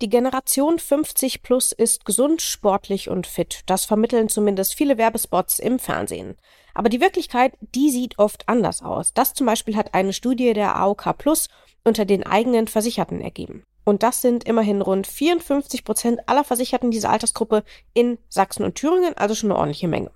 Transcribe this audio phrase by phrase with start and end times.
[0.00, 3.62] Die Generation 50 plus ist gesund, sportlich und fit.
[3.66, 6.36] Das vermitteln zumindest viele Werbespots im Fernsehen.
[6.72, 9.12] Aber die Wirklichkeit, die sieht oft anders aus.
[9.12, 11.48] Das zum Beispiel hat eine Studie der AOK Plus
[11.82, 13.64] unter den eigenen Versicherten ergeben.
[13.82, 19.16] Und das sind immerhin rund 54 Prozent aller Versicherten dieser Altersgruppe in Sachsen und Thüringen,
[19.16, 20.12] also schon eine ordentliche Menge.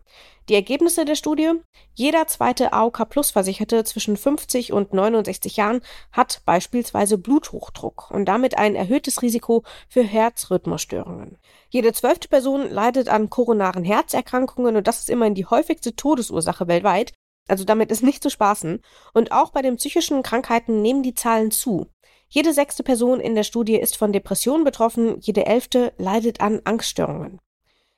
[0.49, 1.53] Die Ergebnisse der Studie?
[1.95, 8.59] Jeder zweite AOK Plus Versicherte zwischen 50 und 69 Jahren hat beispielsweise Bluthochdruck und damit
[8.59, 11.39] ein erhöhtes Risiko für Herzrhythmusstörungen.
[11.71, 17.13] Jede zwölfte Person leidet an koronaren Herzerkrankungen und das ist immerhin die häufigste Todesursache weltweit.
[17.49, 18.81] Also damit ist nicht zu spaßen.
[19.15, 21.87] Und auch bei den psychischen Krankheiten nehmen die Zahlen zu.
[22.29, 27.39] Jede sechste Person in der Studie ist von Depressionen betroffen, jede elfte leidet an Angststörungen.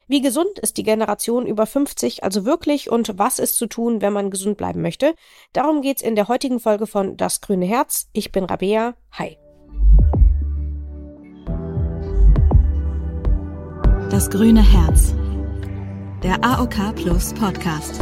[0.07, 4.13] Wie gesund ist die Generation über 50 also wirklich und was ist zu tun, wenn
[4.13, 5.15] man gesund bleiben möchte?
[5.53, 8.09] Darum geht's in der heutigen Folge von Das grüne Herz.
[8.13, 8.95] Ich bin Rabea.
[9.13, 9.39] Hi.
[14.11, 15.15] Das grüne Herz.
[16.23, 18.01] Der AOK Plus Podcast.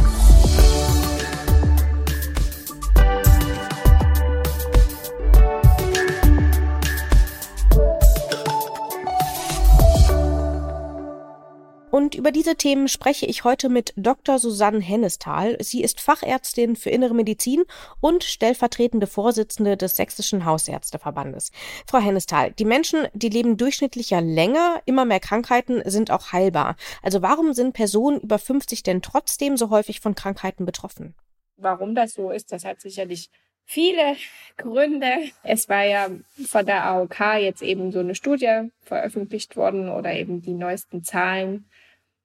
[11.93, 14.39] Und über diese Themen spreche ich heute mit Dr.
[14.39, 15.57] Susanne Hennestal.
[15.61, 17.65] Sie ist Fachärztin für Innere Medizin
[17.99, 21.51] und stellvertretende Vorsitzende des Sächsischen Hausärzteverbandes.
[21.85, 26.77] Frau Hennestal, die Menschen, die leben durchschnittlich ja länger, immer mehr Krankheiten sind auch heilbar.
[27.03, 31.13] Also warum sind Personen über 50 denn trotzdem so häufig von Krankheiten betroffen?
[31.57, 33.29] Warum das so ist, das hat sicherlich
[33.65, 34.15] viele
[34.57, 35.11] Gründe.
[35.43, 36.09] Es war ja
[36.45, 41.65] von der AOK jetzt eben so eine Studie veröffentlicht worden oder eben die neuesten Zahlen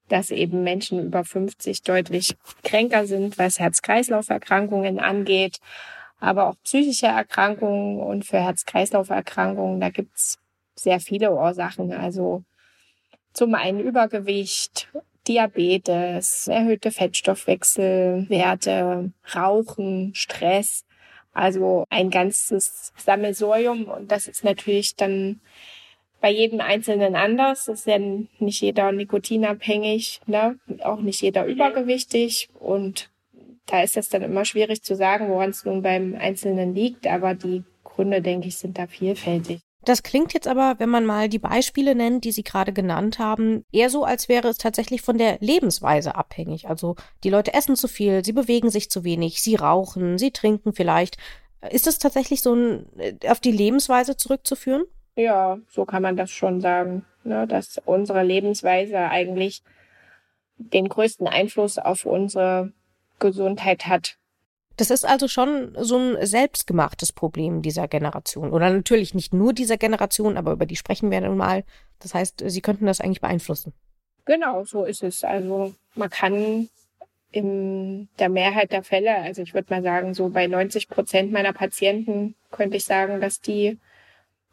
[0.09, 5.59] dass eben Menschen über 50 deutlich kränker sind, was Herz-Kreislauf-Erkrankungen angeht,
[6.19, 10.39] aber auch psychische Erkrankungen und für Herz-Kreislauf-Erkrankungen, da gibt's
[10.75, 11.93] sehr viele Ursachen.
[11.93, 12.43] Also
[13.33, 14.89] zum einen Übergewicht,
[15.27, 20.85] Diabetes, erhöhte Fettstoffwechselwerte, Rauchen, Stress.
[21.39, 23.85] Also ein ganzes Sammelsurium.
[23.85, 25.41] Und das ist natürlich dann
[26.21, 27.69] bei jedem Einzelnen anders.
[27.69, 30.59] Es ist ja nicht jeder nikotinabhängig, ne?
[30.83, 32.49] auch nicht jeder übergewichtig.
[32.59, 33.11] Und
[33.67, 37.07] da ist es dann immer schwierig zu sagen, woran es nun beim Einzelnen liegt.
[37.07, 39.61] Aber die Gründe, denke ich, sind da vielfältig.
[39.89, 43.65] Das klingt jetzt aber, wenn man mal die Beispiele nennt, die Sie gerade genannt haben,
[43.73, 46.69] eher so, als wäre es tatsächlich von der Lebensweise abhängig.
[46.69, 50.75] Also die Leute essen zu viel, sie bewegen sich zu wenig, sie rauchen, sie trinken
[50.75, 51.17] vielleicht.
[51.71, 54.85] Ist es tatsächlich so ein, äh, auf die Lebensweise zurückzuführen?
[55.17, 59.63] Ja, so kann man das schon sagen, ne, dass unsere Lebensweise eigentlich
[60.59, 62.75] den größten Einfluss auf unsere
[63.21, 64.19] Gesundheit hat.
[64.79, 68.53] Das ist also schon so ein selbstgemachtes Problem dieser Generation.
[68.53, 71.65] Oder natürlich nicht nur dieser Generation, aber über die sprechen wir nun mal.
[71.99, 73.73] Das heißt, Sie könnten das eigentlich beeinflussen.
[74.25, 75.25] Genau, so ist es.
[75.25, 76.69] Also man kann
[77.33, 81.53] in der Mehrheit der Fälle, also ich würde mal sagen, so bei 90 Prozent meiner
[81.53, 83.79] Patienten könnte ich sagen, dass die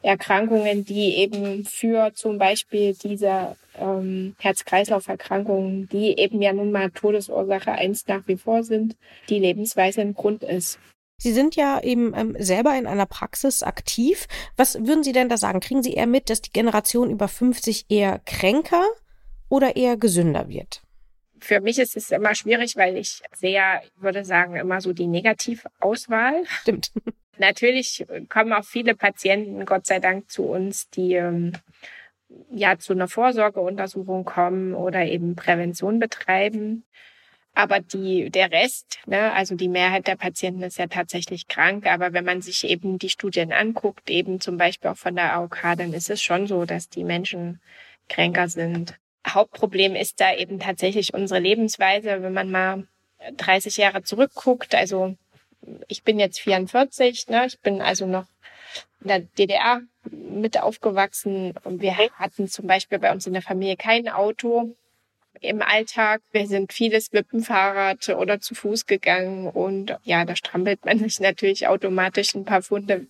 [0.05, 7.71] Erkrankungen, die eben für zum Beispiel diese ähm, Herz-Kreislauf-Erkrankungen, die eben ja nun mal Todesursache
[7.71, 8.95] eins nach wie vor sind,
[9.29, 10.79] die Lebensweise im Grund ist.
[11.17, 14.27] Sie sind ja eben ähm, selber in einer Praxis aktiv.
[14.57, 15.59] Was würden Sie denn da sagen?
[15.59, 18.85] Kriegen Sie eher mit, dass die Generation über 50 eher kränker
[19.49, 20.81] oder eher gesünder wird?
[21.39, 25.07] Für mich ist es immer schwierig, weil ich sehr, ich würde sagen, immer so die
[25.07, 26.43] Negativauswahl.
[26.61, 26.91] Stimmt.
[27.37, 31.53] Natürlich kommen auch viele Patienten, Gott sei Dank, zu uns, die ähm,
[32.51, 36.83] ja zu einer Vorsorgeuntersuchung kommen oder eben Prävention betreiben.
[37.53, 41.87] Aber die, der Rest, ne, also die Mehrheit der Patienten ist ja tatsächlich krank.
[41.87, 45.61] Aber wenn man sich eben die Studien anguckt, eben zum Beispiel auch von der AOK,
[45.77, 47.61] dann ist es schon so, dass die Menschen
[48.09, 48.99] kränker sind.
[49.25, 52.87] Hauptproblem ist da eben tatsächlich unsere Lebensweise, wenn man mal
[53.37, 54.75] 30 Jahre zurückguckt.
[54.75, 55.15] Also
[55.87, 57.45] ich bin jetzt 44, ne?
[57.47, 58.25] ich bin also noch
[59.01, 59.81] in der DDR
[60.11, 64.75] mit aufgewachsen und wir hatten zum Beispiel bei uns in der Familie kein Auto
[65.41, 66.21] im Alltag.
[66.31, 70.99] Wir sind vieles mit dem Fahrrad oder zu Fuß gegangen und ja, da strampelt man
[71.09, 73.07] sich natürlich automatisch ein paar Funde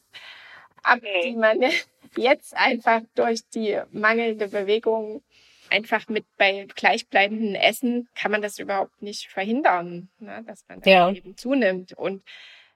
[0.83, 1.59] ab, die man
[2.17, 5.21] jetzt einfach durch die mangelnde Bewegung
[5.69, 11.11] einfach mit bei gleichbleibenden Essen kann man das überhaupt nicht verhindern, ne, dass man ja.
[11.11, 11.93] eben zunimmt.
[11.93, 12.23] Und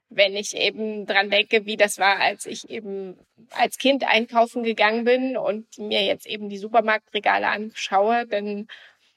[0.09, 3.17] wenn ich eben dran denke, wie das war, als ich eben
[3.51, 8.67] als Kind einkaufen gegangen bin und mir jetzt eben die Supermarktregale anschaue, dann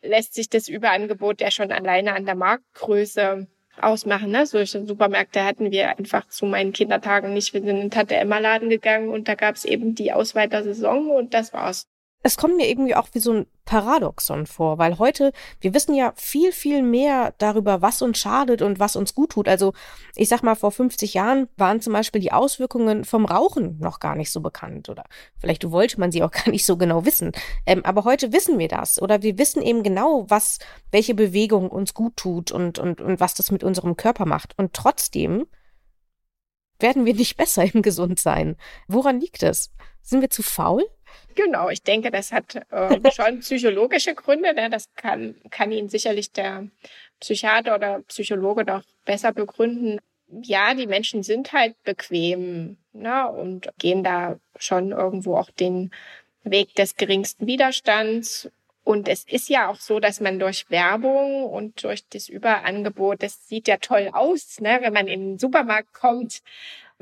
[0.02, 3.46] lässt sich das Überangebot ja schon alleine an der Marktgröße
[3.80, 4.30] ausmachen.
[4.30, 4.44] Ne?
[4.46, 7.54] Solche Supermärkte hatten wir einfach zu meinen Kindertagen nicht.
[7.54, 11.52] Wir sind in den Tante-Emma-Laden gegangen und da gab es eben die Ausweitersaison und das
[11.52, 11.86] war's.
[12.22, 16.12] Es kommt mir irgendwie auch wie so ein Paradoxon vor, weil heute, wir wissen ja
[16.16, 19.48] viel, viel mehr darüber, was uns schadet und was uns gut tut.
[19.48, 19.72] Also
[20.14, 24.14] ich sag mal, vor 50 Jahren waren zum Beispiel die Auswirkungen vom Rauchen noch gar
[24.14, 25.04] nicht so bekannt oder
[25.38, 27.32] vielleicht wollte man sie auch gar nicht so genau wissen.
[27.66, 30.58] Ähm, aber heute wissen wir das oder wir wissen eben genau, was,
[30.90, 34.58] welche Bewegung uns gut tut und, und, und was das mit unserem Körper macht.
[34.58, 35.46] Und trotzdem
[36.78, 38.56] werden wir nicht besser im Gesundsein.
[38.88, 39.72] Woran liegt es?
[40.02, 40.84] Sind wir zu faul?
[41.34, 44.54] Genau, ich denke, das hat äh, schon psychologische Gründe.
[44.54, 44.70] Ne?
[44.70, 46.68] Das kann, kann Ihnen sicherlich der
[47.20, 50.00] Psychiater oder Psychologe noch besser begründen.
[50.28, 53.28] Ja, die Menschen sind halt bequem ne?
[53.28, 55.90] und gehen da schon irgendwo auch den
[56.42, 58.50] Weg des geringsten Widerstands.
[58.84, 63.46] Und es ist ja auch so, dass man durch Werbung und durch das Überangebot, das
[63.46, 64.78] sieht ja toll aus, ne?
[64.82, 66.42] wenn man in den Supermarkt kommt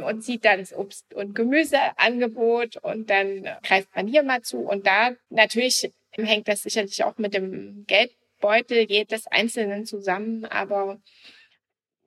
[0.02, 4.58] und sieht dann das Obst- und Gemüseangebot und dann greift man hier mal zu.
[4.58, 10.44] Und da natürlich hängt das sicherlich auch mit dem Geldbeutel jedes Einzelnen zusammen.
[10.44, 11.00] Aber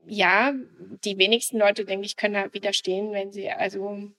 [0.06, 0.54] ja,
[1.04, 4.10] die wenigsten Leute, denke ich, können da widerstehen, wenn sie also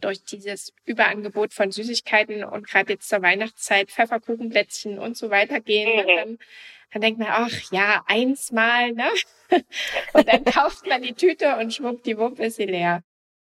[0.00, 6.04] durch dieses Überangebot von Süßigkeiten und gerade jetzt zur Weihnachtszeit Pfefferkuchenplätzchen und so weiter gehen.
[6.04, 6.16] Mhm.
[6.16, 6.38] dann,
[6.92, 9.08] dann denkt man, ach ja, eins mal, ne?
[10.12, 13.02] und dann kauft man die Tüte und schwuppdiwupp ist sie leer.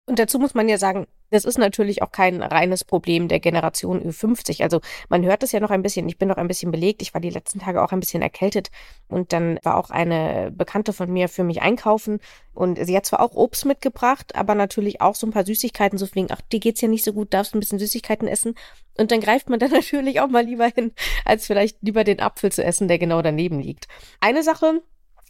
[0.07, 4.01] Und dazu muss man ja sagen, das ist natürlich auch kein reines Problem der Generation
[4.03, 4.63] Ü50.
[4.63, 7.13] Also man hört es ja noch ein bisschen, ich bin noch ein bisschen belegt, ich
[7.13, 8.71] war die letzten Tage auch ein bisschen erkältet
[9.09, 12.21] und dann war auch eine Bekannte von mir für mich einkaufen
[12.55, 16.07] und sie hat zwar auch Obst mitgebracht, aber natürlich auch so ein paar Süßigkeiten, so
[16.15, 18.55] wegen, ach, dir geht's ja nicht so gut, darfst ein bisschen Süßigkeiten essen.
[18.97, 20.93] Und dann greift man dann natürlich auch mal lieber hin,
[21.25, 23.89] als vielleicht lieber den Apfel zu essen, der genau daneben liegt.
[24.21, 24.83] Eine Sache,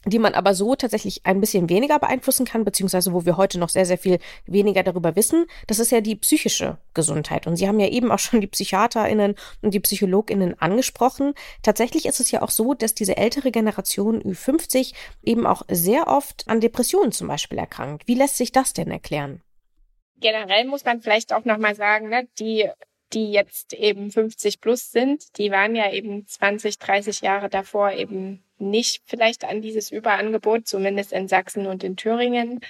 [0.06, 3.68] die man aber so tatsächlich ein bisschen weniger beeinflussen kann, beziehungsweise wo wir heute noch
[3.68, 5.46] sehr, sehr viel weniger darüber wissen.
[5.66, 7.46] Das ist ja die psychische Gesundheit.
[7.46, 11.34] Und Sie haben ja eben auch schon die PsychiaterInnen und die PsychologInnen angesprochen.
[11.62, 16.44] Tatsächlich ist es ja auch so, dass diese ältere Generation Ü50 eben auch sehr oft
[16.46, 18.06] an Depressionen zum Beispiel erkrankt.
[18.06, 19.40] Wie lässt sich das denn erklären?
[20.20, 22.70] Generell muss man vielleicht auch nochmal sagen, ne, die
[23.14, 28.42] die jetzt eben 50 plus sind, die waren ja eben 20, 30 Jahre davor eben
[28.58, 32.60] nicht vielleicht an dieses Überangebot, zumindest in Sachsen und in Thüringen,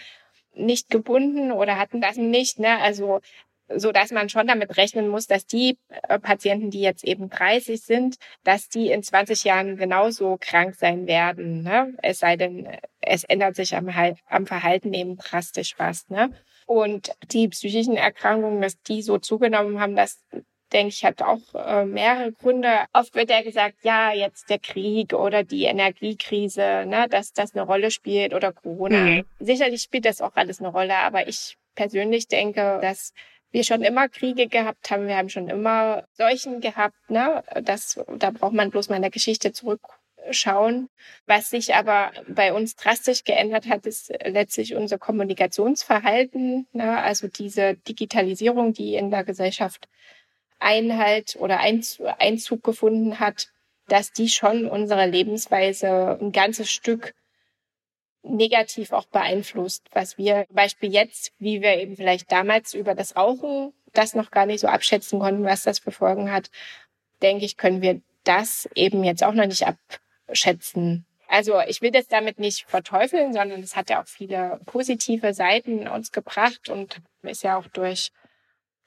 [0.54, 2.58] nicht gebunden oder hatten das nicht.
[2.58, 2.78] Ne?
[2.78, 3.20] Also
[3.68, 7.80] so dass man schon damit rechnen muss, dass die äh, Patienten, die jetzt eben 30
[7.80, 11.62] sind, dass die in 20 Jahren genauso krank sein werden.
[11.62, 11.94] Ne?
[12.02, 12.68] Es sei denn,
[13.00, 13.88] es ändert sich am,
[14.26, 16.08] am Verhalten eben drastisch was.
[16.08, 16.30] Ne?
[16.66, 20.24] Und die psychischen Erkrankungen, dass die so zugenommen haben, dass
[20.74, 22.68] denke ich, hat auch äh, mehrere Gründe.
[22.92, 27.62] Oft wird ja gesagt, ja, jetzt der Krieg oder die Energiekrise, ne, dass das eine
[27.62, 28.98] Rolle spielt oder Corona.
[28.98, 29.24] Mhm.
[29.38, 33.12] Sicherlich spielt das auch alles eine Rolle, aber ich persönlich denke, dass
[33.52, 37.44] wir schon immer Kriege gehabt haben, wir haben schon immer Seuchen gehabt, ne?
[37.62, 39.52] Das, da braucht man bloß mal in der Geschichte
[40.24, 40.88] zurückschauen.
[41.26, 47.02] Was sich aber bei uns drastisch geändert hat, ist letztlich unser Kommunikationsverhalten, ne?
[47.02, 49.88] also diese Digitalisierung, die in der Gesellschaft
[50.58, 53.48] Einhalt oder Einzug gefunden hat,
[53.88, 57.14] dass die schon unsere Lebensweise ein ganzes Stück
[58.22, 63.16] negativ auch beeinflusst, was wir zum Beispiel jetzt, wie wir eben vielleicht damals über das
[63.16, 66.50] Rauchen das noch gar nicht so abschätzen konnten, was das für Folgen hat,
[67.22, 69.64] denke ich, können wir das eben jetzt auch noch nicht
[70.34, 71.06] abschätzen.
[71.28, 75.88] Also ich will das damit nicht verteufeln, sondern es hat ja auch viele positive Seiten
[75.88, 78.10] uns gebracht und ist ja auch durch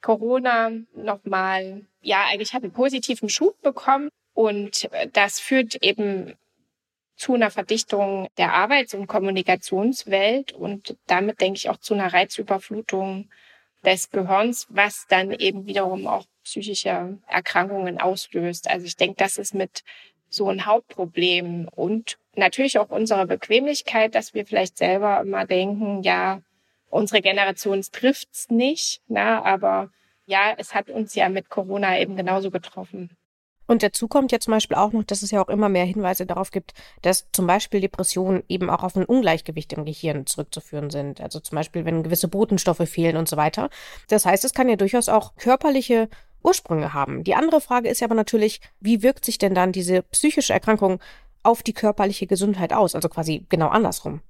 [0.00, 4.10] Corona nochmal, ja, eigentlich hat einen positiven Schub bekommen.
[4.34, 6.34] Und das führt eben
[7.16, 13.28] zu einer Verdichtung der Arbeits- und Kommunikationswelt und damit denke ich auch zu einer Reizüberflutung
[13.84, 18.70] des Gehirns, was dann eben wiederum auch psychische Erkrankungen auslöst.
[18.70, 19.82] Also ich denke, das ist mit
[20.28, 26.40] so ein Hauptproblem und natürlich auch unsere Bequemlichkeit, dass wir vielleicht selber immer denken, ja,
[26.90, 29.90] unsere Generation trifft's nicht, na, aber
[30.26, 33.16] ja, es hat uns ja mit Corona eben genauso getroffen.
[33.68, 36.24] Und dazu kommt ja zum Beispiel auch noch, dass es ja auch immer mehr Hinweise
[36.24, 41.20] darauf gibt, dass zum Beispiel Depressionen eben auch auf ein Ungleichgewicht im Gehirn zurückzuführen sind.
[41.20, 43.68] Also zum Beispiel, wenn gewisse Botenstoffe fehlen und so weiter.
[44.08, 46.08] Das heißt, es kann ja durchaus auch körperliche
[46.42, 47.24] Ursprünge haben.
[47.24, 51.00] Die andere Frage ist ja aber natürlich, wie wirkt sich denn dann diese psychische Erkrankung
[51.42, 52.94] auf die körperliche Gesundheit aus?
[52.94, 54.20] Also quasi genau andersrum.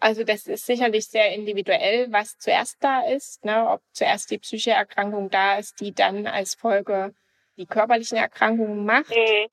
[0.00, 3.44] Also das ist sicherlich sehr individuell, was zuerst da ist.
[3.44, 3.68] Ne?
[3.68, 7.14] Ob zuerst die psychische Erkrankung da ist, die dann als Folge
[7.56, 9.10] die körperlichen Erkrankungen macht.
[9.10, 9.48] Mhm.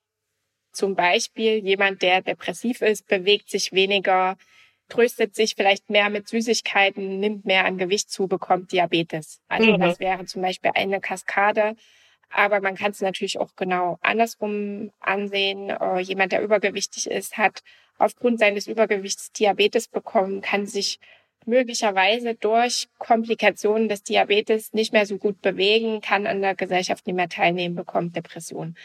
[0.72, 4.36] Zum Beispiel jemand, der depressiv ist, bewegt sich weniger,
[4.88, 9.40] tröstet sich vielleicht mehr mit Süßigkeiten, nimmt mehr an Gewicht zu, bekommt Diabetes.
[9.48, 9.80] Also mhm.
[9.80, 11.76] das wäre zum Beispiel eine Kaskade.
[12.30, 15.70] Aber man kann es natürlich auch genau andersrum ansehen.
[15.70, 17.62] Äh, jemand, der übergewichtig ist, hat
[17.98, 20.98] aufgrund seines Übergewichts Diabetes bekommen, kann sich
[21.44, 27.16] möglicherweise durch Komplikationen des Diabetes nicht mehr so gut bewegen, kann an der Gesellschaft nicht
[27.16, 28.76] mehr teilnehmen, bekommt Depression.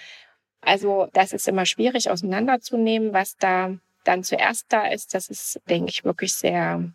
[0.62, 3.78] Also das ist immer schwierig auseinanderzunehmen, was da
[4.08, 5.14] dann zuerst da ist.
[5.14, 6.92] Das ist, denke ich, wirklich sehr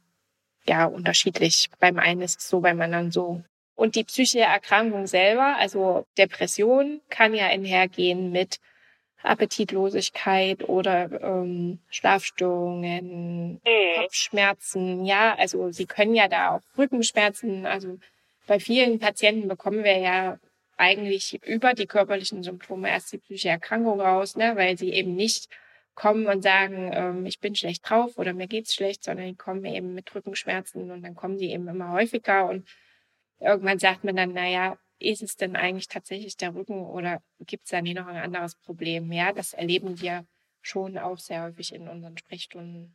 [0.66, 1.68] ja unterschiedlich.
[1.78, 3.42] Beim einen ist es so, beim anderen so.
[3.74, 8.58] Und die psychische Erkrankung selber, also Depression, kann ja einhergehen mit
[9.22, 13.60] Appetitlosigkeit oder ähm, Schlafstörungen, mhm.
[13.96, 15.04] Kopfschmerzen.
[15.04, 17.66] Ja, also sie können ja da auch Rückenschmerzen.
[17.66, 17.98] Also
[18.46, 20.38] bei vielen Patienten bekommen wir ja
[20.76, 25.48] eigentlich über die körperlichen Symptome erst die psychische Erkrankung raus, ne, weil sie eben nicht
[25.94, 29.64] kommen und sagen, ähm, ich bin schlecht drauf oder mir geht's schlecht, sondern die kommen
[29.64, 32.68] eben mit Rückenschmerzen und dann kommen die eben immer häufiger und
[33.38, 37.70] irgendwann sagt man dann, naja, ist es denn eigentlich tatsächlich der Rücken oder gibt es
[37.70, 39.10] da nie noch ein anderes Problem?
[39.12, 40.24] Ja, das erleben wir
[40.60, 42.94] schon auch sehr häufig in unseren Sprechstunden.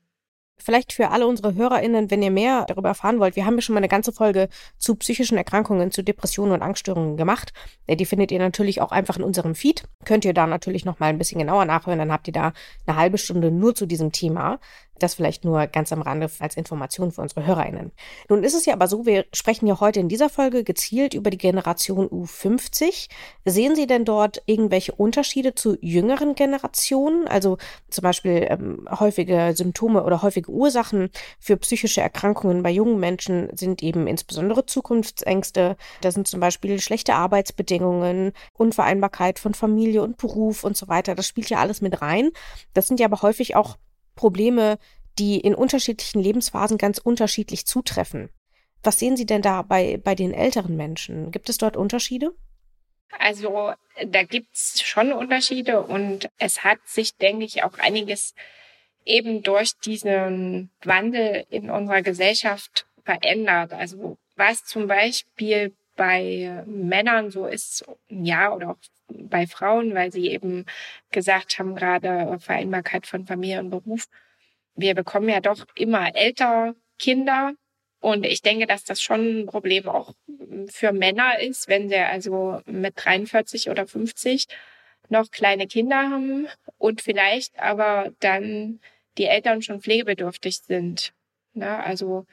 [0.60, 3.74] Vielleicht für alle unsere HörerInnen, wenn ihr mehr darüber erfahren wollt, wir haben ja schon
[3.74, 7.54] mal eine ganze Folge zu psychischen Erkrankungen, zu Depressionen und Angststörungen gemacht.
[7.88, 9.84] Die findet ihr natürlich auch einfach in unserem Feed.
[10.04, 12.54] Könnt ihr da natürlich noch mal ein bisschen genauer nachhören, dann habt ihr da
[12.86, 14.60] eine halbe Stunde nur zu diesem Thema.
[15.00, 17.92] Das vielleicht nur ganz am Rande als Information für unsere HörerInnen.
[18.30, 21.30] Nun ist es ja aber so, wir sprechen ja heute in dieser Folge gezielt über
[21.30, 23.10] die Generation U50.
[23.46, 27.28] Sehen Sie denn dort irgendwelche Unterschiede zu jüngeren Generationen?
[27.28, 27.58] Also
[27.90, 33.84] zum Beispiel ähm, häufige Symptome oder häufige Ursachen für psychische Erkrankungen bei jungen Menschen sind
[33.84, 35.78] eben insbesondere Zukunftsängste.
[36.02, 41.16] Da sind zum Beispiel schlechte Arbeitsbedingungen, Unvereinbarkeit von Familie und Beruf und so weiter.
[41.16, 42.32] Das spielt ja alles mit rein.
[42.74, 43.78] Das sind ja aber häufig auch
[44.18, 44.78] Probleme,
[45.18, 48.30] die in unterschiedlichen Lebensphasen ganz unterschiedlich zutreffen.
[48.84, 51.32] Was sehen Sie denn da bei, bei den älteren Menschen?
[51.32, 52.34] Gibt es dort Unterschiede?
[53.18, 53.74] Also
[54.06, 58.36] da gibt's schon Unterschiede und es hat sich, denke ich, auch einiges
[59.06, 63.74] eben durch diesen Wandel in unserer Gesellschaft verändert.
[63.74, 70.30] Also was zum Beispiel bei Männern so ist, ja, oder auch bei Frauen, weil sie
[70.30, 70.66] eben
[71.12, 74.08] gesagt haben, gerade Vereinbarkeit von Familie und Beruf.
[74.76, 77.54] Wir bekommen ja doch immer älter Kinder.
[78.00, 80.14] Und ich denke, dass das schon ein Problem auch
[80.68, 84.48] für Männer ist, wenn sie also mit 43 oder 50
[85.10, 86.48] noch kleine Kinder haben
[86.78, 88.80] und vielleicht aber dann
[89.18, 91.14] die Eltern schon pflegebedürftig sind.
[91.54, 91.84] Ne?
[91.84, 92.26] Also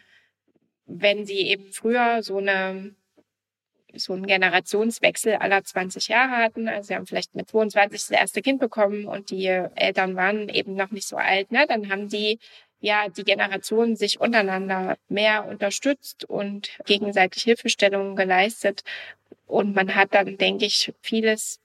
[0.86, 2.94] wenn sie eben früher so eine
[3.96, 6.68] so einen Generationswechsel aller 20 Jahre hatten.
[6.68, 10.74] Also sie haben vielleicht mit 22 das erste Kind bekommen und die Eltern waren eben
[10.74, 11.52] noch nicht so alt.
[11.52, 11.66] Ne?
[11.68, 12.38] Dann haben die
[12.80, 18.84] ja die Generationen sich untereinander mehr unterstützt und gegenseitig Hilfestellungen geleistet.
[19.46, 21.60] Und man hat dann, denke ich, vieles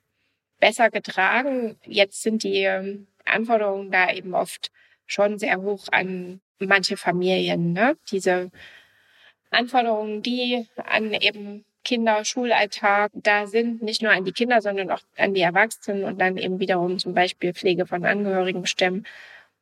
[0.60, 1.78] besser getragen.
[1.86, 4.72] Jetzt sind die ähm, Anforderungen da eben oft
[5.06, 7.74] schon sehr hoch an manche Familien.
[7.74, 7.98] Ne?
[8.12, 8.52] Diese
[9.50, 15.02] Anforderungen, die an eben Kinder, Schulalltag da sind, nicht nur an die Kinder, sondern auch
[15.18, 19.08] an die Erwachsenen und dann eben wiederum zum Beispiel Pflege von Angehörigen stemmen.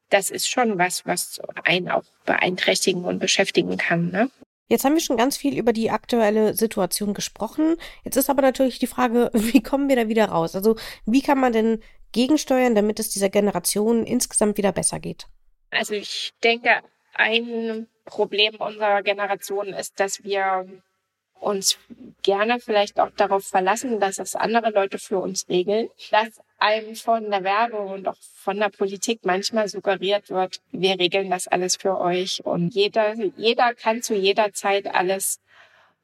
[0.10, 4.12] Das ist schon was, was einen auch beeinträchtigen und beschäftigen kann.
[4.12, 4.30] Ne?
[4.68, 7.78] Jetzt haben wir schon ganz viel über die aktuelle Situation gesprochen.
[8.04, 10.54] Jetzt ist aber natürlich die Frage, wie kommen wir da wieder raus?
[10.54, 11.82] Also wie kann man denn
[12.12, 15.28] gegensteuern, damit es dieser Generation insgesamt wieder besser geht?
[15.72, 16.82] Also ich denke,
[17.14, 20.66] ein Problem unserer Generation ist, dass wir
[21.40, 21.78] uns
[22.24, 27.30] gerne vielleicht auch darauf verlassen, dass es andere Leute für uns regeln, dass einem von
[27.30, 32.00] der Werbung und auch von der Politik manchmal suggeriert wird, wir regeln das alles für
[32.00, 35.40] euch und jeder, jeder kann zu jeder Zeit alles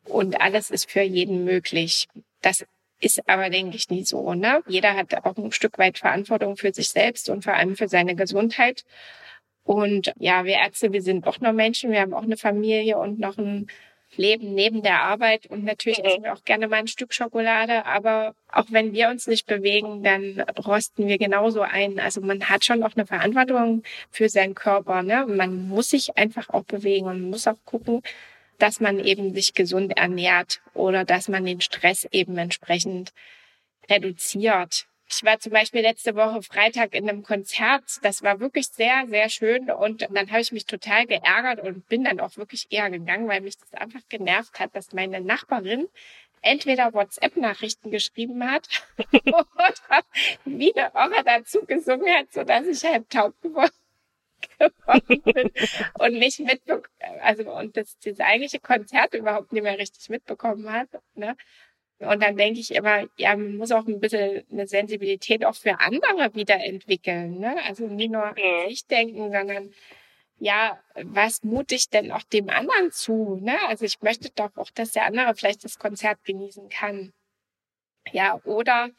[0.06, 2.08] und alles ist für jeden möglich.
[2.42, 2.66] Das
[3.00, 4.34] ist aber, denke ich, nie so.
[4.34, 4.62] Ne?
[4.68, 8.16] Jeder hat auch ein Stück weit Verantwortung für sich selbst und vor allem für seine
[8.16, 8.86] Gesundheit.
[9.64, 13.20] Und ja, wir Ärzte, wir sind auch nur Menschen, wir haben auch eine Familie und
[13.20, 13.68] noch ein
[14.18, 16.06] Leben neben der Arbeit und natürlich mhm.
[16.06, 20.04] essen wir auch gerne mal ein Stück Schokolade, aber auch wenn wir uns nicht bewegen,
[20.04, 22.00] dann rosten wir genauso ein.
[22.00, 25.02] Also man hat schon auch eine Verantwortung für seinen Körper.
[25.04, 25.26] Ne?
[25.28, 28.02] Man muss sich einfach auch bewegen und muss auch gucken,
[28.60, 33.12] dass man eben sich gesund ernährt oder dass man den Stress eben entsprechend
[33.90, 34.88] reduziert.
[35.16, 37.84] Ich war zum Beispiel letzte Woche Freitag in einem Konzert.
[38.02, 39.70] Das war wirklich sehr, sehr schön.
[39.70, 43.42] Und dann habe ich mich total geärgert und bin dann auch wirklich eher gegangen, weil
[43.42, 45.88] mich das einfach genervt hat, dass meine Nachbarin
[46.42, 48.68] entweder WhatsApp-Nachrichten geschrieben hat
[49.26, 50.04] oder
[50.46, 53.72] wie eine Orre dazu gesungen hat, sodass ich halb taub geworden
[55.24, 55.52] bin
[56.00, 56.88] und nicht mitbekommen,
[57.22, 60.90] also und das, das eigentliche Konzert überhaupt nicht mehr richtig mitbekommen hat.
[61.16, 61.38] Ne?
[62.06, 65.80] Und dann denke ich immer, ja, man muss auch ein bisschen eine Sensibilität auch für
[65.80, 67.40] andere wiederentwickeln.
[67.40, 67.56] Ne?
[67.64, 68.36] Also nicht nur an
[68.68, 69.74] sich denken, sondern
[70.40, 73.40] ja, was mute ich denn auch dem anderen zu?
[73.42, 73.58] Ne?
[73.68, 77.14] Also ich möchte doch auch, dass der andere vielleicht das Konzert genießen kann.
[78.12, 78.90] Ja, oder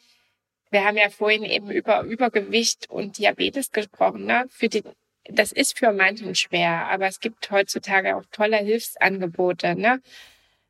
[0.70, 4.24] wir haben ja vorhin eben über Übergewicht und Diabetes gesprochen.
[4.24, 4.46] Ne?
[4.48, 4.82] Für die,
[5.24, 9.74] das ist für manchen schwer, aber es gibt heutzutage auch tolle Hilfsangebote.
[9.74, 10.00] Ne?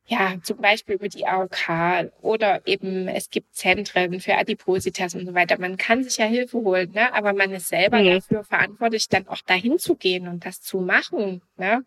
[0.07, 5.33] Ja, zum Beispiel über die AOK oder eben es gibt Zentren für Adipositas und so
[5.33, 5.59] weiter.
[5.59, 7.11] Man kann sich ja Hilfe holen, ne?
[7.13, 8.15] aber man ist selber mhm.
[8.15, 11.41] dafür verantwortlich, dann auch dahin zu gehen und das zu machen.
[11.57, 11.83] Ne?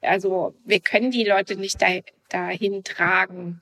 [0.00, 1.88] Also wir können die Leute nicht da,
[2.28, 3.60] dahin tragen.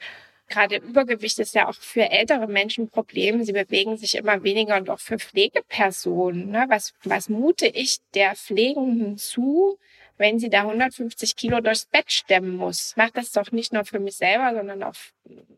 [0.49, 3.45] Gerade Übergewicht ist ja auch für ältere Menschen ein Problem.
[3.45, 6.49] Sie bewegen sich immer weniger und auch für Pflegepersonen.
[6.51, 6.65] Ne?
[6.71, 9.79] Was, was mute ich der Pflegenden zu,
[10.19, 12.95] wenn sie da 150 Kilo durchs Bett stemmen muss.
[12.97, 14.95] Macht das doch nicht nur für mich selber, sondern auch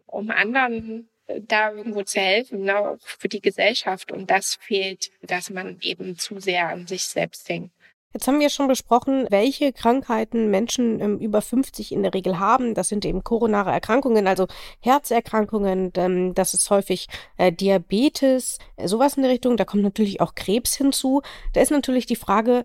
[0.06, 4.12] um anderen äh, da irgendwo zu helfen, ne, auch für die Gesellschaft.
[4.12, 7.72] Und das fehlt, dass man eben zu sehr an sich selbst denkt.
[8.12, 12.74] Jetzt haben wir schon besprochen, welche Krankheiten Menschen ähm, über 50 in der Regel haben.
[12.74, 14.48] Das sind eben koronare Erkrankungen, also
[14.80, 19.56] Herzerkrankungen, ähm, das ist häufig äh, Diabetes, äh, sowas in der Richtung.
[19.56, 21.22] Da kommt natürlich auch Krebs hinzu.
[21.52, 22.64] Da ist natürlich die Frage,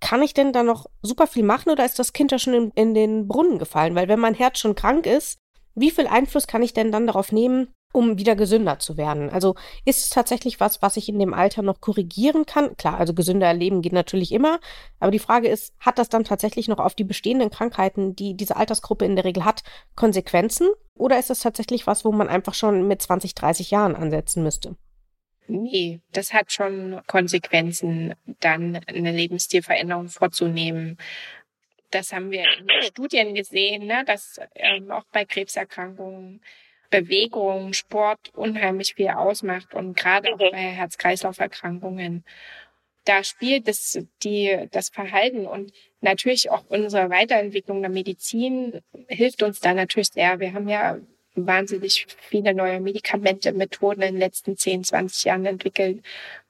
[0.00, 2.70] kann ich denn da noch super viel machen oder ist das Kind ja schon in,
[2.74, 3.94] in, den Brunnen gefallen?
[3.94, 5.38] Weil wenn mein Herz schon krank ist,
[5.74, 9.30] wie viel Einfluss kann ich denn dann darauf nehmen, um wieder gesünder zu werden?
[9.30, 12.76] Also ist es tatsächlich was, was ich in dem Alter noch korrigieren kann?
[12.76, 14.60] Klar, also gesünder leben geht natürlich immer,
[15.00, 18.56] aber die Frage ist, hat das dann tatsächlich noch auf die bestehenden Krankheiten, die diese
[18.56, 19.62] Altersgruppe in der Regel hat,
[19.94, 20.68] Konsequenzen?
[20.94, 24.76] Oder ist das tatsächlich was, wo man einfach schon mit 20, 30 Jahren ansetzen müsste?
[25.48, 30.98] Nee, das hat schon Konsequenzen, dann eine Lebensstilveränderung vorzunehmen.
[31.90, 36.40] Das haben wir in Studien gesehen, ne, dass ähm, auch bei Krebserkrankungen
[36.90, 42.24] Bewegung, Sport unheimlich viel ausmacht und gerade auch bei Herz-Kreislauf-Erkrankungen.
[43.04, 49.60] Da spielt das, die, das Verhalten und natürlich auch unsere Weiterentwicklung der Medizin hilft uns
[49.60, 50.40] da natürlich sehr.
[50.40, 50.98] Wir haben ja
[51.36, 56.02] wahnsinnig viele neue Medikamente, Methoden in den letzten 10, 20 Jahren entwickelt,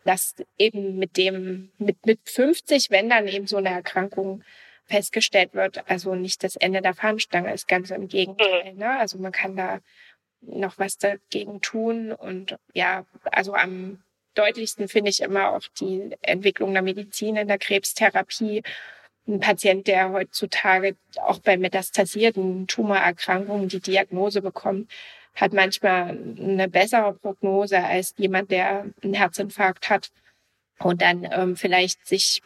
[0.05, 4.42] dass eben mit dem, mit, mit 50, wenn dann eben so eine Erkrankung
[4.85, 8.75] festgestellt wird, also nicht das Ende der Fahnenstange ist, ganz im Gegenteil.
[8.75, 8.99] Ne?
[8.99, 9.81] Also man kann da
[10.40, 14.03] noch was dagegen tun und ja, also am
[14.35, 18.62] deutlichsten finde ich immer auch die Entwicklung der Medizin in der Krebstherapie
[19.28, 24.90] ein Patient, der heutzutage auch bei metastasierten Tumorerkrankungen die Diagnose bekommt,
[25.34, 30.10] hat manchmal eine bessere Prognose als jemand, der einen Herzinfarkt hat
[30.78, 32.42] und dann ähm, vielleicht sich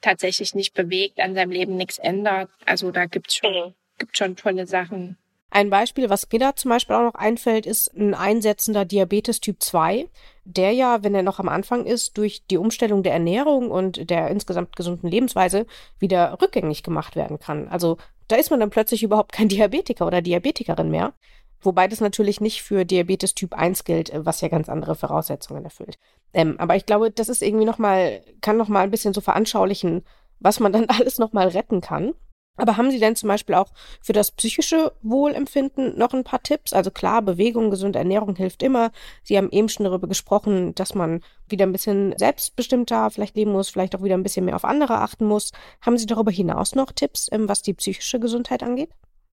[0.00, 2.50] tatsächlich nicht bewegt, an seinem Leben nichts ändert.
[2.64, 3.74] Also da gibt's schon, mhm.
[3.98, 5.18] gibt schon tolle Sachen.
[5.50, 9.60] Ein Beispiel, was mir da zum Beispiel auch noch einfällt, ist ein einsetzender Diabetes Typ
[9.60, 10.08] 2,
[10.44, 14.28] der ja, wenn er noch am Anfang ist, durch die Umstellung der Ernährung und der
[14.28, 15.66] insgesamt gesunden Lebensweise
[15.98, 17.68] wieder rückgängig gemacht werden kann.
[17.68, 21.14] Also da ist man dann plötzlich überhaupt kein Diabetiker oder Diabetikerin mehr.
[21.62, 25.98] Wobei das natürlich nicht für Diabetes Typ 1 gilt, was ja ganz andere Voraussetzungen erfüllt.
[26.32, 30.04] Ähm, aber ich glaube, das ist irgendwie nochmal, kann nochmal ein bisschen so veranschaulichen,
[30.38, 32.14] was man dann alles nochmal retten kann.
[32.56, 36.72] Aber haben Sie denn zum Beispiel auch für das psychische Wohlempfinden noch ein paar Tipps?
[36.72, 38.90] Also klar, Bewegung, gesunde Ernährung hilft immer.
[39.22, 43.70] Sie haben eben schon darüber gesprochen, dass man wieder ein bisschen selbstbestimmter vielleicht leben muss,
[43.70, 45.52] vielleicht auch wieder ein bisschen mehr auf andere achten muss.
[45.80, 48.90] Haben Sie darüber hinaus noch Tipps, ähm, was die psychische Gesundheit angeht?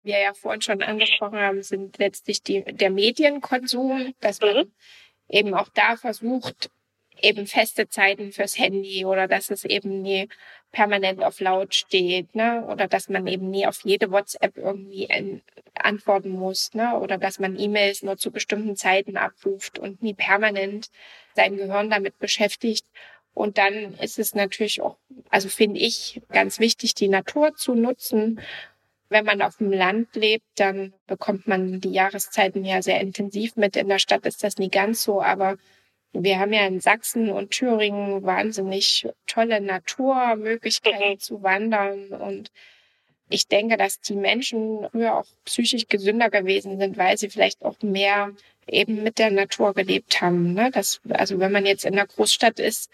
[0.03, 4.71] Wie wir ja vorhin schon angesprochen haben, sind letztlich die, der Medienkonsum, dass man mhm.
[5.29, 6.71] eben auch da versucht,
[7.23, 10.27] eben feste Zeiten fürs Handy oder dass es eben nie
[10.71, 12.65] permanent auf laut steht, ne?
[12.67, 15.09] Oder dass man eben nie auf jede WhatsApp irgendwie
[15.75, 16.97] antworten muss, ne?
[16.97, 20.89] Oder dass man E-Mails nur zu bestimmten Zeiten abruft und nie permanent
[21.35, 22.85] sein Gehirn damit beschäftigt.
[23.33, 24.97] Und dann ist es natürlich auch,
[25.29, 28.41] also finde ich, ganz wichtig, die Natur zu nutzen.
[29.09, 33.75] Wenn man auf dem Land lebt, dann bekommt man die Jahreszeiten ja sehr intensiv mit.
[33.75, 35.57] In der Stadt ist das nie ganz so, aber
[36.13, 41.19] wir haben ja in Sachsen und Thüringen wahnsinnig tolle Naturmöglichkeiten mhm.
[41.19, 42.51] zu wandern und
[43.33, 47.81] ich denke, dass die Menschen früher auch psychisch gesünder gewesen sind, weil sie vielleicht auch
[47.81, 48.31] mehr
[48.67, 50.53] eben mit der Natur gelebt haben.
[50.53, 50.69] Ne?
[50.71, 52.91] Das, also wenn man jetzt in der Großstadt ist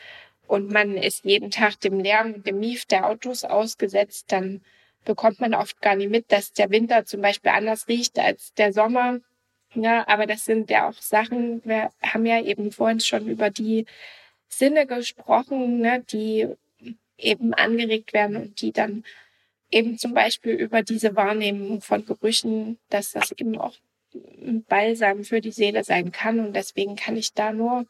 [0.47, 4.61] und man ist jeden Tag dem Lärm und dem Mief der Autos ausgesetzt, dann
[5.05, 8.73] bekommt man oft gar nicht mit, dass der Winter zum Beispiel anders riecht als der
[8.73, 9.19] Sommer
[9.73, 13.85] ja, aber das sind ja auch Sachen, wir haben ja eben vorhin schon über die
[14.47, 16.47] Sinne gesprochen, ne, die
[17.17, 19.03] eben angeregt werden und die dann
[19.71, 23.75] eben zum Beispiel über diese Wahrnehmung von Gerüchen, dass das eben auch
[24.67, 26.39] Balsam für die Seele sein kann.
[26.39, 27.85] Und deswegen kann ich da nur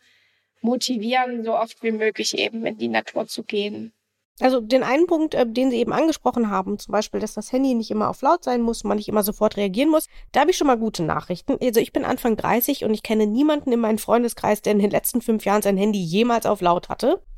[0.61, 3.93] motivieren, so oft wie möglich eben in die Natur zu gehen.
[4.39, 7.73] Also den einen Punkt, äh, den Sie eben angesprochen haben, zum Beispiel, dass das Handy
[7.73, 10.57] nicht immer auf laut sein muss, man nicht immer sofort reagieren muss, da habe ich
[10.57, 11.57] schon mal gute Nachrichten.
[11.61, 14.91] Also ich bin Anfang 30 und ich kenne niemanden in meinem Freundeskreis, der in den
[14.91, 17.21] letzten fünf Jahren sein Handy jemals auf laut hatte.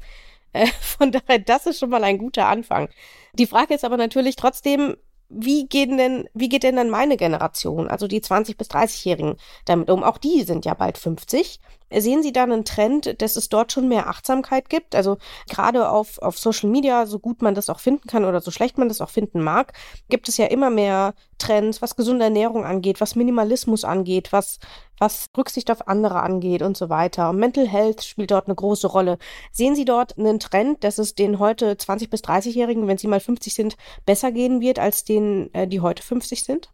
[0.52, 2.90] Äh, von daher, das ist schon mal ein guter Anfang.
[3.34, 4.96] Die Frage ist aber natürlich trotzdem,
[5.30, 9.36] wie gehen denn, wie geht denn dann meine Generation, also die 20 bis 30-Jährigen
[9.66, 10.04] damit um?
[10.04, 11.60] Auch die sind ja bald 50.
[11.96, 14.96] Sehen Sie da einen Trend, dass es dort schon mehr Achtsamkeit gibt?
[14.96, 15.18] Also
[15.50, 18.78] gerade auf, auf Social Media, so gut man das auch finden kann oder so schlecht
[18.78, 19.74] man das auch finden mag,
[20.10, 24.60] gibt es ja immer mehr Trends, was gesunde Ernährung angeht, was Minimalismus angeht, was,
[25.00, 27.34] was Rücksicht auf andere angeht und so weiter.
[27.34, 29.18] Mental Health spielt dort eine große Rolle.
[29.52, 33.20] Sehen Sie dort einen Trend, dass es den heute 20 bis 30-Jährigen, wenn sie mal
[33.20, 36.70] 50 sind, besser gehen wird als denen, äh, die heute 50 sind?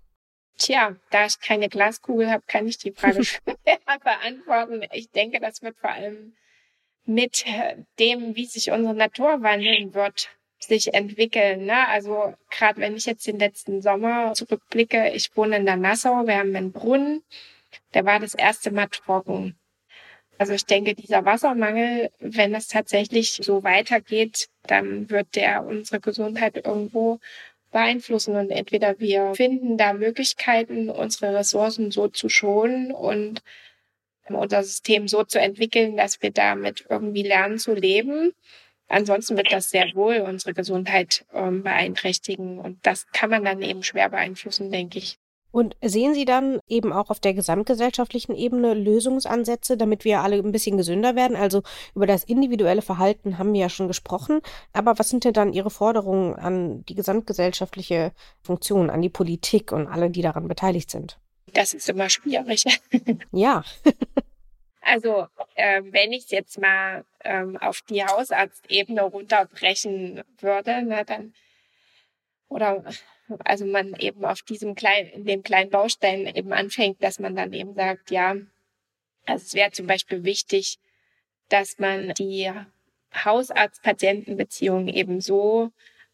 [0.58, 4.84] Tja, da ich keine Glaskugel habe, kann ich die Frage schwer beantworten.
[4.94, 6.34] Ich denke, das wird vor allem
[7.06, 11.65] mit äh, dem, wie sich unsere Natur wandeln wird, sich entwickeln.
[11.65, 11.88] Ne?
[11.88, 16.38] Also gerade wenn ich jetzt den letzten Sommer zurückblicke, ich wohne in der Nassau, wir
[16.38, 17.24] haben einen Brunnen,
[17.94, 19.58] der war das erste Mal trocken.
[20.38, 26.65] Also ich denke, dieser Wassermangel, wenn es tatsächlich so weitergeht, dann wird der unsere Gesundheit
[26.65, 27.20] irgendwo
[27.75, 28.38] beeinflussen.
[28.38, 33.43] Und entweder wir finden da Möglichkeiten, unsere Ressourcen so zu schonen und
[34.29, 38.31] unser System so zu entwickeln, dass wir damit irgendwie lernen zu leben.
[38.88, 42.59] Ansonsten wird das sehr wohl unsere Gesundheit ähm, beeinträchtigen.
[42.59, 45.17] Und das kann man dann eben schwer beeinflussen, denke ich.
[45.56, 50.52] Und sehen Sie dann eben auch auf der gesamtgesellschaftlichen Ebene Lösungsansätze, damit wir alle ein
[50.52, 51.38] bisschen gesünder werden?
[51.38, 51.63] Also
[51.96, 54.41] über das individuelle Verhalten haben wir ja schon gesprochen.
[54.74, 59.88] Aber was sind denn dann Ihre Forderungen an die gesamtgesellschaftliche Funktion, an die Politik und
[59.88, 61.22] alle, die daran beteiligt sind?
[61.54, 62.65] Das ist immer schwierig.
[63.32, 63.63] ja.
[64.82, 71.34] also äh, wenn ich es jetzt mal ähm, auf die Hausarztebene runterbrechen würde, na, dann
[72.50, 72.84] oder
[73.43, 77.53] also man eben auf diesem kleinen, in dem kleinen Baustein eben anfängt, dass man dann
[77.53, 78.35] eben sagt, ja,
[79.25, 80.77] also es wäre zum Beispiel wichtig,
[81.49, 82.51] dass man die
[83.13, 85.71] Hausarzt-Patienten-Beziehung eben so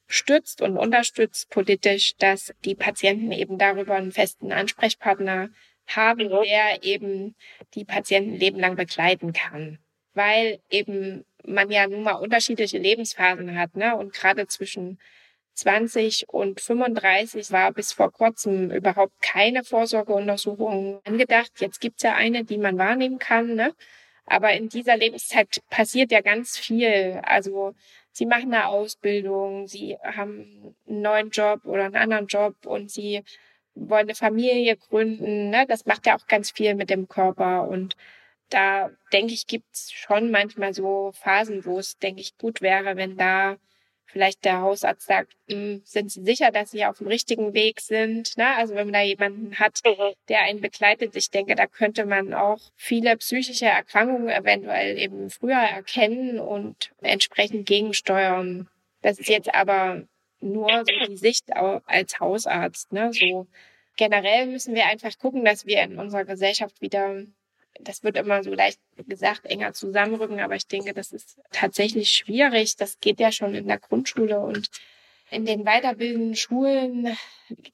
[0.08, 5.50] stützt und unterstützt politisch, dass die Patienten eben darüber einen festen Ansprechpartner
[5.88, 7.36] haben, der eben
[7.74, 9.80] die Patienten lebenlang begleiten kann.
[10.14, 13.96] Weil eben man ja nun mal unterschiedliche Lebensphasen hat, ne?
[13.96, 15.00] Und gerade zwischen
[15.62, 21.52] 20 und 35 war bis vor kurzem überhaupt keine Vorsorgeuntersuchung angedacht.
[21.60, 23.54] Jetzt gibt's ja eine, die man wahrnehmen kann.
[23.54, 23.74] Ne?
[24.26, 27.22] Aber in dieser Lebenszeit passiert ja ganz viel.
[27.24, 27.76] Also
[28.12, 33.24] sie machen eine Ausbildung, sie haben einen neuen Job oder einen anderen Job und sie
[33.76, 35.52] wollen eine Familie gründen.
[35.52, 35.66] Ne?
[35.68, 37.68] Das macht ja auch ganz viel mit dem Körper.
[37.68, 37.96] Und
[38.50, 43.16] da denke ich, gibt's schon manchmal so Phasen, wo es, denke ich, gut wäre, wenn
[43.16, 43.58] da
[44.12, 48.38] vielleicht der Hausarzt sagt, hm, sind Sie sicher, dass Sie auf dem richtigen Weg sind?
[48.38, 48.56] Ne?
[48.56, 50.14] Also wenn man da jemanden hat, mhm.
[50.30, 55.56] der einen begleitet, ich denke, da könnte man auch viele psychische Erkrankungen eventuell eben früher
[55.56, 58.70] erkennen und entsprechend gegensteuern.
[59.02, 60.04] Das ist jetzt aber
[60.42, 62.92] nur so die Sicht als Hausarzt.
[62.92, 63.12] Ne?
[63.14, 63.48] So
[63.98, 67.24] generell müssen wir einfach gucken, dass wir in unserer Gesellschaft wieder
[67.80, 72.76] das wird immer so leicht gesagt, enger zusammenrücken, aber ich denke, das ist tatsächlich schwierig.
[72.76, 74.70] Das geht ja schon in der Grundschule und
[75.30, 77.18] in den weiterbildenden Schulen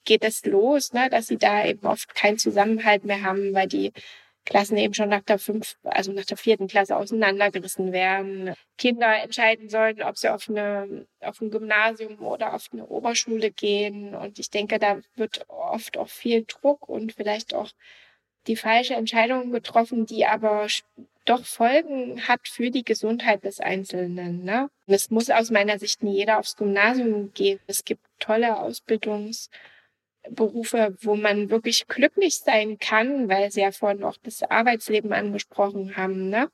[0.04, 3.92] geht es los, ne, dass sie da eben oft keinen Zusammenhalt mehr haben, weil die
[4.44, 8.54] Klassen eben schon nach der fünf, also nach der vierten Klasse auseinandergerissen werden.
[8.78, 14.14] Kinder entscheiden sollen, ob sie auf eine, auf ein Gymnasium oder auf eine Oberschule gehen.
[14.14, 17.68] Und ich denke, da wird oft auch viel Druck und vielleicht auch
[18.48, 20.66] die falsche Entscheidung getroffen, die aber
[21.24, 24.42] doch Folgen hat für die Gesundheit des Einzelnen.
[24.44, 24.68] Ne?
[24.86, 27.60] Es muss aus meiner Sicht nie jeder aufs Gymnasium gehen.
[27.66, 34.16] Es gibt tolle Ausbildungsberufe, wo man wirklich glücklich sein kann, weil Sie ja vorhin auch
[34.22, 36.30] das Arbeitsleben angesprochen haben.
[36.30, 36.50] Ne?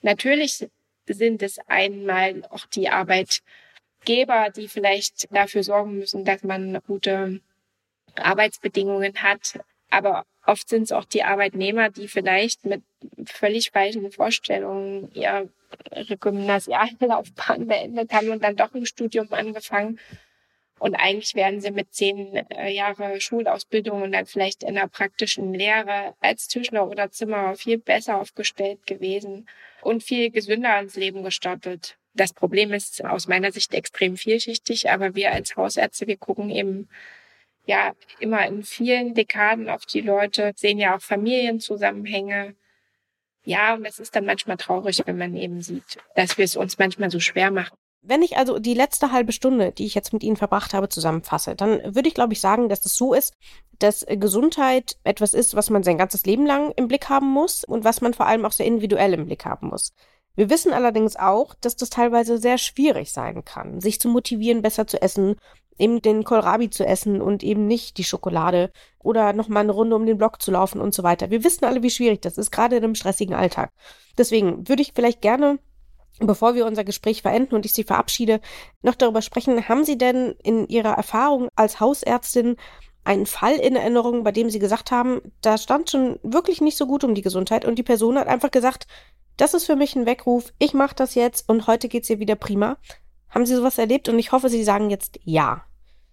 [0.00, 0.66] Natürlich
[1.06, 7.42] sind es einmal auch die Arbeitgeber, die vielleicht dafür sorgen müssen, dass man gute
[8.14, 9.60] Arbeitsbedingungen hat.
[9.90, 12.82] Aber Oft sind es auch die Arbeitnehmer, die vielleicht mit
[13.26, 15.50] völlig falschen Vorstellungen ihre
[16.20, 19.98] Gymnasiallaufbahn beendet haben und dann doch ein Studium angefangen.
[20.78, 25.52] Und eigentlich wären sie mit zehn äh, Jahre Schulausbildung und dann vielleicht in einer praktischen
[25.54, 29.48] Lehre als Tischler oder Zimmerer viel besser aufgestellt gewesen
[29.80, 31.96] und viel gesünder ins Leben gestartet.
[32.12, 36.88] Das Problem ist aus meiner Sicht extrem vielschichtig, aber wir als Hausärzte, wir gucken eben
[37.66, 42.54] ja immer in vielen Dekaden auf die Leute, sehen ja auch Familienzusammenhänge.
[43.44, 46.78] Ja, und es ist dann manchmal traurig, wenn man eben sieht, dass wir es uns
[46.78, 47.76] manchmal so schwer machen.
[48.02, 51.56] Wenn ich also die letzte halbe Stunde, die ich jetzt mit Ihnen verbracht habe, zusammenfasse,
[51.56, 53.34] dann würde ich, glaube ich, sagen, dass es so ist,
[53.80, 57.84] dass Gesundheit etwas ist, was man sein ganzes Leben lang im Blick haben muss und
[57.84, 59.92] was man vor allem auch sehr individuell im Blick haben muss.
[60.36, 64.86] Wir wissen allerdings auch, dass das teilweise sehr schwierig sein kann, sich zu motivieren, besser
[64.86, 65.36] zu essen,
[65.78, 70.06] eben den Kohlrabi zu essen und eben nicht die Schokolade oder nochmal eine Runde um
[70.06, 71.30] den Block zu laufen und so weiter.
[71.30, 73.70] Wir wissen alle, wie schwierig das ist, gerade in einem stressigen Alltag.
[74.18, 75.58] Deswegen würde ich vielleicht gerne
[76.18, 78.40] Bevor wir unser Gespräch verenden und ich Sie verabschiede,
[78.80, 82.56] noch darüber sprechen, haben Sie denn in Ihrer Erfahrung als Hausärztin
[83.04, 86.86] einen Fall in Erinnerung, bei dem Sie gesagt haben, da stand schon wirklich nicht so
[86.86, 88.86] gut um die Gesundheit und die Person hat einfach gesagt,
[89.36, 92.34] das ist für mich ein Weckruf, ich mache das jetzt und heute geht's ihr wieder
[92.34, 92.78] prima.
[93.36, 94.08] Haben Sie sowas erlebt?
[94.08, 95.62] Und ich hoffe, Sie sagen jetzt ja.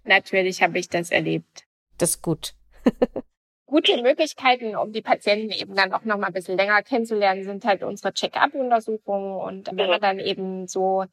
[0.04, 1.64] Natürlich habe ich das erlebt.
[1.98, 2.54] Das ist gut.
[3.66, 7.64] gute Möglichkeiten, um die Patienten eben dann auch noch mal ein bisschen länger kennenzulernen, sind
[7.64, 9.38] halt unsere Check-up-Untersuchungen.
[9.40, 11.06] Und wenn man dann eben so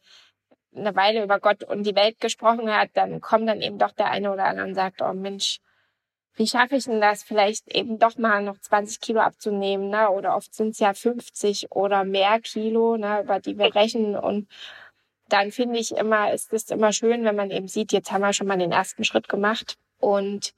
[0.75, 4.11] eine Weile über Gott und die Welt gesprochen hat, dann kommt dann eben doch der
[4.11, 5.61] eine oder andere und sagt, oh Mensch,
[6.35, 10.11] wie schaffe ich denn das, vielleicht eben doch mal noch 20 Kilo abzunehmen, ne?
[10.11, 14.17] Oder oft sind es ja 50 oder mehr Kilo, ne, über die wir rechnen.
[14.17, 14.49] Und
[15.33, 18.33] dann finde ich immer, ist es immer schön, wenn man eben sieht, jetzt haben wir
[18.33, 19.77] schon mal den ersten Schritt gemacht.
[19.99, 20.55] Und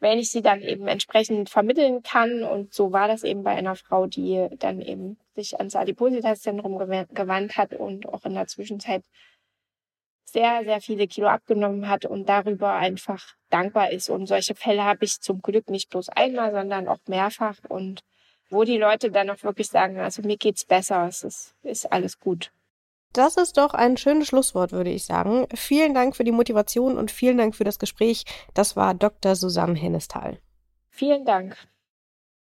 [0.00, 2.42] wenn ich sie dann eben entsprechend vermitteln kann.
[2.42, 7.56] Und so war das eben bei einer Frau, die dann eben sich ans Adipositas-Zentrum gewandt
[7.56, 9.04] hat und auch in der Zwischenzeit
[10.24, 14.08] sehr, sehr viele Kilo abgenommen hat und darüber einfach dankbar ist.
[14.08, 17.56] Und solche Fälle habe ich zum Glück nicht bloß einmal, sondern auch mehrfach.
[17.68, 18.00] Und
[18.48, 22.18] wo die Leute dann auch wirklich sagen, also mir geht's besser, es ist, ist alles
[22.18, 22.52] gut.
[23.12, 25.48] Das ist doch ein schönes Schlusswort, würde ich sagen.
[25.54, 28.24] Vielen Dank für die Motivation und vielen Dank für das Gespräch.
[28.54, 29.34] Das war Dr.
[29.34, 30.38] Susanne Hennestal.
[30.90, 31.56] Vielen Dank.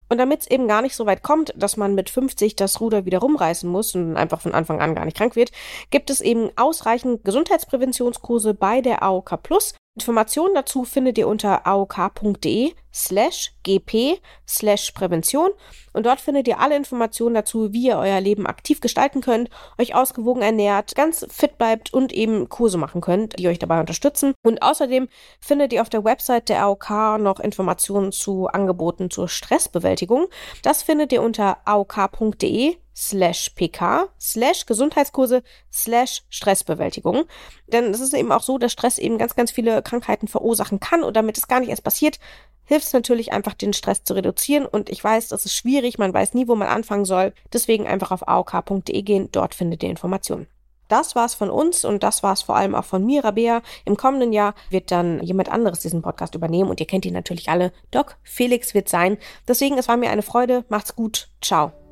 [0.10, 3.06] Und damit es eben gar nicht so weit kommt, dass man mit 50 das Ruder
[3.06, 5.52] wieder rumreißen muss und einfach von Anfang an gar nicht krank wird,
[5.92, 9.76] gibt es eben ausreichend Gesundheitspräventionskurse bei der AOK Plus.
[10.00, 15.50] Informationen dazu findet ihr unter aok.de slash gp slash Prävention
[15.92, 19.96] und dort findet ihr alle Informationen dazu, wie ihr euer Leben aktiv gestalten könnt, euch
[19.96, 24.34] ausgewogen ernährt, ganz fit bleibt und eben Kurse machen könnt, die euch dabei unterstützen.
[24.42, 25.10] Und außerdem
[25.42, 30.28] findet ihr auf der Website der AOK noch Informationen zu Angeboten zur Stressbewältigung.
[30.64, 37.24] Das findet ihr unter aok.de slash pk slash Gesundheitskurse slash Stressbewältigung.
[37.68, 41.04] Denn es ist eben auch so, dass Stress eben ganz, ganz viele Krankheiten verursachen kann
[41.04, 42.20] und damit es gar nicht erst passiert,
[42.66, 44.66] hilft es natürlich einfach, den Stress zu reduzieren.
[44.66, 47.34] Und ich weiß, das ist schwierig, man weiß nie, wo man anfangen soll.
[47.54, 50.48] Deswegen einfach auf aok.de gehen, dort findet ihr Informationen.
[50.90, 53.62] Das war's von uns und das war's vor allem auch von mir, Rabea.
[53.86, 57.50] Im kommenden Jahr wird dann jemand anderes diesen Podcast übernehmen und ihr kennt ihn natürlich
[57.50, 57.72] alle.
[57.92, 59.18] Doc Felix wird sein.
[59.48, 60.66] Deswegen, es war mir eine Freude.
[60.68, 61.30] Macht's gut.
[61.42, 61.89] Ciao.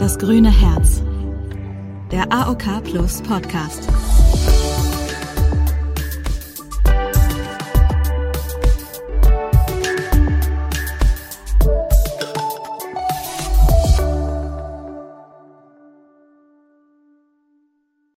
[0.00, 1.02] Das grüne Herz.
[2.10, 3.86] Der AOK Plus Podcast.